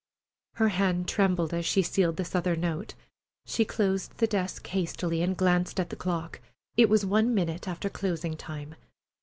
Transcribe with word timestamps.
Her 0.53 0.69
hand 0.69 1.07
trembled 1.07 1.53
as 1.53 1.63
she 1.63 1.83
sealed 1.83 2.17
this 2.17 2.33
other 2.33 2.55
note. 2.55 2.95
She 3.45 3.65
closed 3.65 4.17
the 4.17 4.25
desk 4.25 4.65
hastily 4.65 5.21
and 5.21 5.37
glanced 5.37 5.79
at 5.79 5.91
the 5.91 5.95
clock. 5.95 6.39
It 6.75 6.89
was 6.89 7.05
one 7.05 7.35
minute 7.35 7.67
after 7.67 7.87
closing 7.87 8.35
time. 8.35 8.73